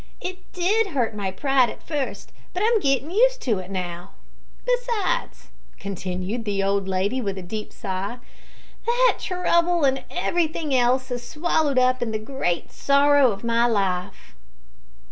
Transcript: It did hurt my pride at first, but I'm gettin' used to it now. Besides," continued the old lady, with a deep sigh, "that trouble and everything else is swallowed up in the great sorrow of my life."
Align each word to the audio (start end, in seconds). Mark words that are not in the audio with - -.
It 0.19 0.51
did 0.51 0.87
hurt 0.87 1.13
my 1.15 1.29
pride 1.29 1.69
at 1.69 1.83
first, 1.83 2.31
but 2.55 2.63
I'm 2.63 2.79
gettin' 2.79 3.11
used 3.11 3.39
to 3.43 3.59
it 3.59 3.69
now. 3.69 4.13
Besides," 4.65 5.49
continued 5.77 6.43
the 6.43 6.63
old 6.63 6.87
lady, 6.87 7.21
with 7.21 7.37
a 7.37 7.43
deep 7.43 7.71
sigh, 7.71 8.17
"that 8.87 9.17
trouble 9.19 9.83
and 9.83 10.03
everything 10.09 10.73
else 10.73 11.11
is 11.11 11.27
swallowed 11.29 11.77
up 11.77 12.01
in 12.01 12.09
the 12.11 12.17
great 12.17 12.71
sorrow 12.71 13.29
of 13.31 13.43
my 13.43 13.67
life." 13.67 14.33